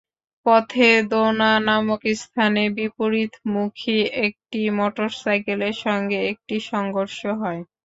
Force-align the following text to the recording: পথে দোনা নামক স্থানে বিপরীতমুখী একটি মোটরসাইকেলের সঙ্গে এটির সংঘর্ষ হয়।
পথে 0.45 0.81
দোনা 1.11 1.51
নামক 1.67 2.01
স্থানে 2.21 2.63
বিপরীতমুখী 2.77 3.97
একটি 4.25 4.59
মোটরসাইকেলের 4.77 5.75
সঙ্গে 5.85 6.17
এটির 6.29 6.63
সংঘর্ষ 6.71 7.19
হয়। 7.41 7.61